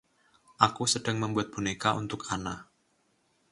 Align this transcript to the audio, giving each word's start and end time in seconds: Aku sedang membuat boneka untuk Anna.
Aku 0.67 0.83
sedang 0.93 1.17
membuat 1.23 1.47
boneka 1.53 1.89
untuk 2.01 2.21
Anna. 2.33 2.55